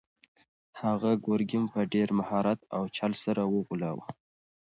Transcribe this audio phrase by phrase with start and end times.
[0.81, 4.05] هغه ګرګین په ډېر مهارت او چل سره وغولاوه.